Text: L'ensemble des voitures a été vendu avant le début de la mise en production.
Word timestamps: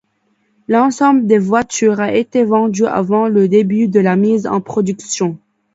L'ensemble 0.67 1.27
des 1.27 1.37
voitures 1.37 1.99
a 1.99 2.11
été 2.11 2.43
vendu 2.43 2.87
avant 2.87 3.27
le 3.27 3.47
début 3.47 3.87
de 3.87 3.99
la 3.99 4.15
mise 4.15 4.47
en 4.47 4.59
production. 4.59 5.37